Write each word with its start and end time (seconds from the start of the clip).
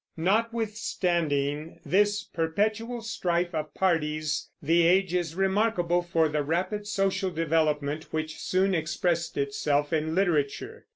Notwithstanding 0.17 1.79
this 1.85 2.23
perpetual 2.23 3.03
strife 3.03 3.53
of 3.53 3.71
parties, 3.75 4.49
the 4.59 4.81
age 4.81 5.13
is 5.13 5.35
remarkable 5.35 6.01
for 6.01 6.27
the 6.27 6.41
rapid 6.41 6.87
social 6.87 7.29
development, 7.29 8.11
which 8.11 8.39
soon 8.39 8.73
expressed 8.73 9.37
itself 9.37 9.93
in 9.93 10.15
literature. 10.15 10.87